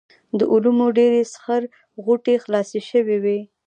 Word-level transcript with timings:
د 0.39 0.41
علومو 0.51 0.85
ډېرې 0.97 1.21
سخر 1.33 1.61
غوټې 2.03 2.35
خلاصې 2.43 2.79
شوې 2.89 3.17
وې. 3.23 3.39